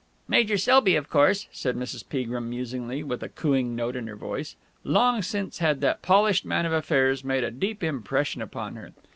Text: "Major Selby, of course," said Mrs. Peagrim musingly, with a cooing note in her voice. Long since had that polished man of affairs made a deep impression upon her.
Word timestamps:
"Major 0.27 0.57
Selby, 0.57 0.95
of 0.95 1.11
course," 1.11 1.47
said 1.51 1.75
Mrs. 1.75 2.03
Peagrim 2.09 2.49
musingly, 2.49 3.03
with 3.03 3.21
a 3.21 3.29
cooing 3.29 3.75
note 3.75 3.95
in 3.95 4.07
her 4.07 4.15
voice. 4.15 4.55
Long 4.83 5.21
since 5.21 5.59
had 5.59 5.79
that 5.81 6.01
polished 6.01 6.43
man 6.43 6.65
of 6.65 6.73
affairs 6.73 7.23
made 7.23 7.43
a 7.43 7.51
deep 7.51 7.83
impression 7.83 8.41
upon 8.41 8.77
her. 8.77 8.93